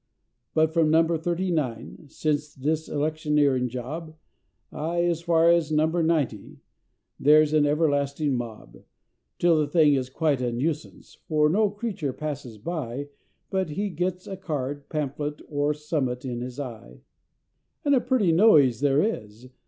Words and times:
But 0.55 0.73
from 0.73 0.89
Number 0.89 1.15
Thirty 1.15 1.51
Nine 1.51 2.05
since 2.07 2.55
this 2.55 2.89
electioneering 2.89 3.69
job, 3.69 4.15
Ay, 4.71 5.03
as 5.05 5.21
far 5.21 5.51
as 5.51 5.71
Number 5.71 6.01
Ninety, 6.01 6.57
there's 7.19 7.53
an 7.53 7.67
everlasting 7.67 8.33
mob; 8.33 8.77
Till 9.37 9.59
the 9.59 9.67
thing 9.67 9.93
is 9.93 10.09
quite 10.09 10.41
a 10.41 10.51
nuisance, 10.51 11.19
for 11.27 11.49
no 11.49 11.69
creature 11.69 12.13
passes 12.13 12.57
by, 12.57 13.09
But 13.51 13.69
he 13.69 13.91
gets 13.91 14.25
a 14.25 14.37
card, 14.37 14.79
a 14.79 14.81
pamphlet, 14.91 15.39
or 15.47 15.69
a 15.69 15.75
summut 15.75 16.25
in 16.25 16.41
his 16.41 16.59
eye; 16.59 17.01
And 17.85 17.93
a 17.93 18.01
pretty 18.01 18.31
noise 18.31 18.79
there 18.79 19.03
is! 19.03 19.49